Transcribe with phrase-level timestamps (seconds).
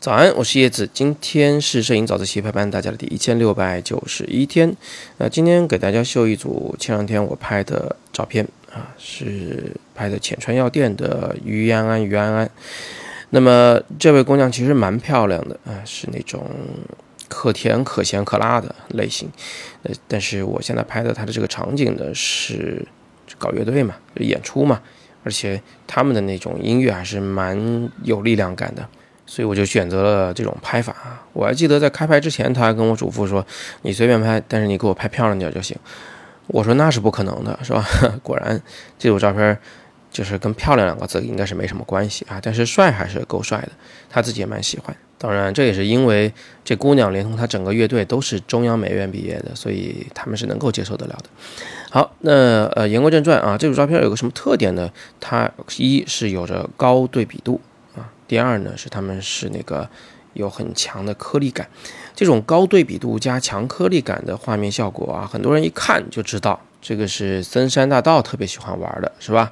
[0.00, 0.88] 早安，我是叶子。
[0.94, 4.74] 今天是摄影早自习陪伴大家的第一千六百九十一天。
[5.18, 12.50] 那今天给大家秀一组前两天我拍的照片啊，是拍的浅川药店的于安安于安安。
[13.30, 16.48] 那么这位姑娘其实蛮漂亮的啊，是那种
[17.28, 19.28] 可甜可咸可辣的类型。
[19.82, 22.86] 呃，但是我现在拍的她的这个场景呢，是
[23.36, 24.80] 搞乐队嘛，演出嘛，
[25.24, 28.86] 而且他们的那种音乐还是蛮有力量感的。
[29.30, 30.96] 所以我就选择了这种拍法！
[31.34, 33.46] 我还记得在开拍之前，他还跟我嘱咐说
[33.82, 35.76] ：“你随便拍，但是你给我拍漂亮点就行。”
[36.48, 37.84] 我说：“那是不可能的，是吧？”
[38.24, 38.58] 果然，
[38.98, 39.58] 这组照片
[40.10, 42.40] 就是跟“漂亮”两个字应该是没什么关系啊。
[42.42, 43.70] 但是帅还是够帅的，
[44.08, 44.96] 他自己也蛮喜欢。
[45.20, 46.32] 当然，这也是因为
[46.64, 51.24] 这姑娘连同她整个乐队都是中央美院毕业的，所以他们是能够接受得了的。
[51.90, 54.88] 好，那呃，言归正传啊，这组照片有个什么特点呢？
[55.18, 57.60] 它一是有着高对比度
[57.96, 58.08] 啊。
[58.28, 59.90] 第二呢，是他们是那个
[60.34, 61.68] 有很强的颗粒感，
[62.14, 69.50] 这种高对比度加强颗粒感的画面效果啊，很多人一看就知道这个是森山大道特别喜欢玩的，是吧？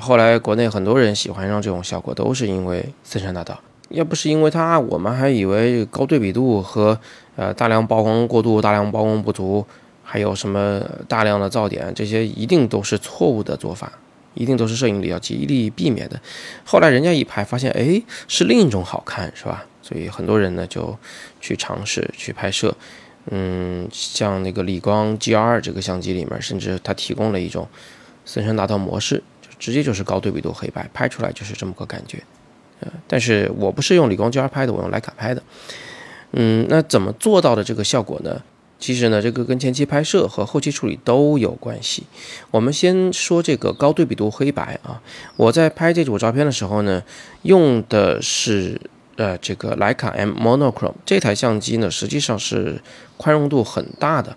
[0.00, 3.60] 后来国内很多人喜欢上这种效果，都是因为森山大道。
[3.90, 6.98] 要不是因为它，我们还以为高对比度和
[7.36, 9.64] 呃大量曝光过度、大量曝光不足，
[10.02, 13.92] 还有什么大量的噪点，这些一定都是错误的做法。
[14.36, 16.20] 一定都是摄影里要极力避免的。
[16.64, 19.64] 后来人家一拍发现，哎，是另一种好看，是吧？
[19.80, 20.98] 所以很多人呢就
[21.40, 22.74] 去尝试去拍摄。
[23.30, 27.68] 嗯，像那个理光 GR 这个相机里面，甚至它提供了一种
[28.24, 29.22] 森山大道模式，
[29.64, 32.22] 直接就是高对比度黑白，拍出来就是这么个感觉。
[32.80, 35.42] 呃，但是我不是用理光 GR 拍的，我用徕卡拍的。
[36.32, 38.42] 嗯，那怎么做到的这个效果呢？
[38.78, 42.02] 其实呢，这个跟前期拍摄和后期处理都有关系。
[42.50, 45.00] 我们先说这个高对比度黑白啊，
[45.36, 47.02] 我在拍这组照片的时候呢，
[47.40, 48.78] 用的是
[49.16, 52.82] 呃这个徕卡 M Monochrome 这台相机呢，实际上是
[53.16, 54.36] 宽容度很大的，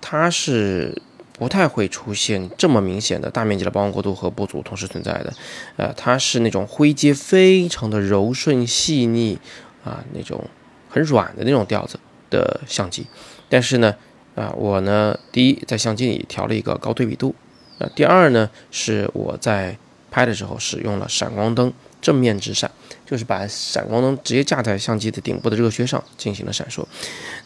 [0.00, 1.02] 它是
[1.42, 5.34] 不太会出现这么明显的大面积的曝光过度和不足同时存在的。
[5.76, 9.36] 呃，它是那种灰阶非常的柔顺细腻
[9.82, 10.44] 啊，那种
[10.88, 11.98] 很软的那种调子
[12.30, 13.04] 的相机。
[13.48, 13.92] 但是呢，
[14.36, 17.34] 啊，我呢，第一在相机里调了一个高对比度，
[17.80, 19.76] 啊，第二呢，是我在
[20.12, 22.70] 拍的时候使用了闪光灯正面直闪，
[23.04, 26.84] 就是把闪光灯直接架在相机的顶部的热靴上进行了闪烁。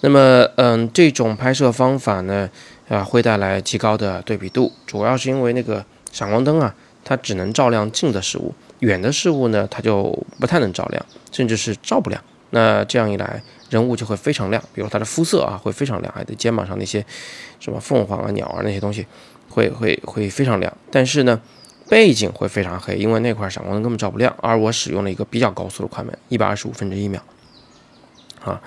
[0.02, 2.50] 那么，嗯，这种拍摄方法呢，
[2.88, 6.74] 啊，会带来极高的对比度，主要是因为那个闪光灯啊，
[7.04, 12.22] 它只能照亮近的事物，远的事物呢，它就不太能照亮，甚至是照不亮。
[12.50, 17.04] 那这样一来，人物就会非常亮，比如他的肤色啊会非常亮，还的肩膀上那些
[17.58, 19.04] 什么凤凰啊、鸟啊那些东西，
[19.48, 20.72] 会会会非常亮。
[20.88, 21.40] 但是呢，
[21.88, 24.32] 背景会非常黑，因为那块闪光灯根本照不亮。
[24.40, 27.20] 而我使用了一个比较高速的快门，一百二十五分之一秒。
[28.44, 28.62] 啊，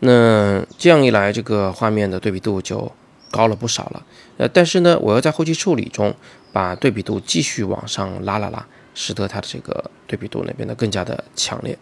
[0.00, 2.92] 那这样一来，这个画面的对比度就
[3.36, 3.98] 高了不少了。
[4.38, 6.14] 呃，但是呢，我要在后期处理中
[6.52, 11.76] 把对比度继续往上拉了拉，使得它的这个对比度呢变得更加的强烈。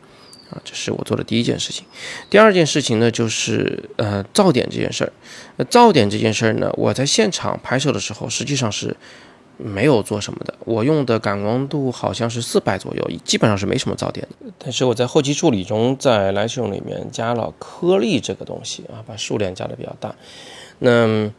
[0.51, 1.85] 啊，这是我做的第一件事情。
[2.29, 5.13] 第二件事情呢，就是呃噪点这件事儿。
[5.57, 8.95] 呃，噪点这件事儿呢，我在现场拍摄的时候，实际上是
[9.57, 10.55] 没有做什么的。
[10.65, 14.53] 我用的感光度好像是四百左右，基本上是没什么噪点的。
[14.59, 20.15] 但是我在后期处理中，在 Lightroom 里面加了颗粒这个东西啊，把数量加的比较大。
[20.79, 21.31] 那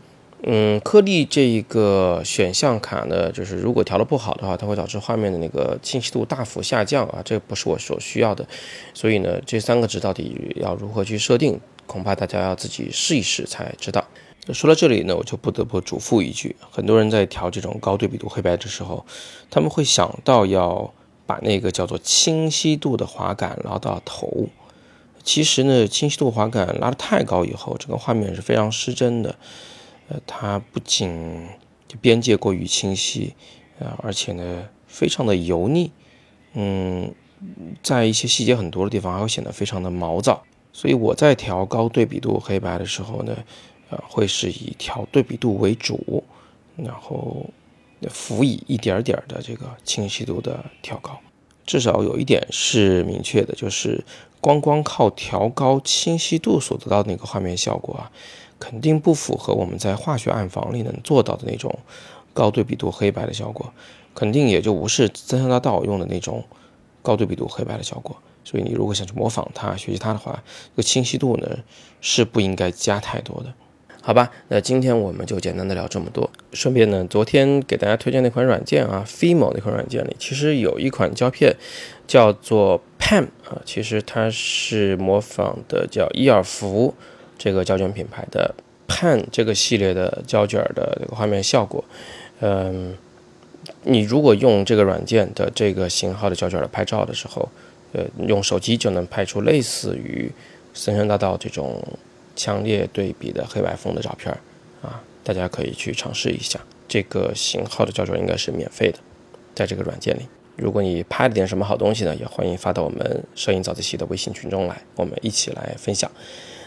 [0.45, 8.45] 嗯，颗粒这一个选项卡呢，就是如果调的不好的话，它会导致画面的那个清晰度大幅下降啊，这不是我所需要的。
[8.93, 11.57] 所以呢，这三个值到底要如何去设定，
[11.87, 14.05] 恐怕大家要自己试一试才知道。
[14.51, 19.05] 说到这里呢，我就不得不嘱咐一句：很多人在调这种高对比度黑白的时候，
[19.49, 20.93] 他们会想到要
[21.25, 24.49] 把那个叫做清晰度的滑杆拉到头。
[25.23, 29.37] 其实呢，清晰度滑杆拉得太高以后，整个画面是非常失真的。
[30.09, 31.47] 呃，它不仅
[31.87, 33.33] 就边界过于清晰，
[33.79, 35.91] 啊，而且呢，非常的油腻，
[36.55, 37.15] 嗯，
[37.81, 40.43] 在一些细节很多的地方还会显得非常的毛躁。
[40.73, 43.37] 所以我在调高对比度黑白的时候呢，
[44.07, 46.23] 会是以调对比度为主，
[46.75, 47.45] 然后
[48.09, 51.19] 辅以一点点的这个清晰度的调高。
[51.65, 54.03] 至少有一点是明确的，就是
[54.41, 58.11] 光光靠调高清晰度所得到那个画面效果啊。
[58.59, 61.77] 肯定不符合我们在化学暗房里能做到的那种
[62.33, 63.73] 高对比度黑白的效果，
[64.15, 66.41] 肯定也就不是增强大道用的那种
[67.01, 68.15] 高对比度黑白的效果。
[68.45, 70.41] 所以你如果想去模仿它、学习它的话，
[70.71, 71.57] 这个清晰度呢
[71.99, 73.53] 是不应该加太多的。
[74.05, 76.29] 好吧，那今天我们就简单的聊这么多。
[76.51, 81.55] 顺便呢，昨天给大家推荐那款软件啊，Fimo 那款软件里，其实有一款胶片
[82.05, 86.93] 叫做 Pen 啊，其实它是模仿的叫伊尔福
[87.37, 88.53] 这个胶卷品牌的
[88.89, 91.81] Pen 这个系列的胶卷的这个画面效果。
[92.41, 92.97] 嗯，
[93.83, 97.47] 你如果用这个软件的这个型号的胶卷来拍照的时候，
[97.93, 100.29] 呃，用手机就能拍出类似于
[100.73, 101.81] 森山大道这种
[102.35, 104.31] 强烈对比的黑白风的照片
[104.81, 106.59] 啊，大家可以去尝试一下。
[106.87, 108.99] 这个型号的胶卷应该是免费的，
[109.55, 110.27] 在这个软件里。
[110.55, 116.09] 如果你拍了点什么好东西呢，也欢迎发到我们摄影早自习的微信群中来，我们一起来分享。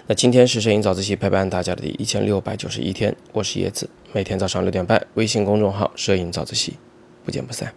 [0.08, 6.76] 那今天是摄影早自习陪伴大家的第一千六百九十一天，我是叶子，每天早上六点半，微信公众号“摄影早自习”，
[7.24, 7.72] 不见不散。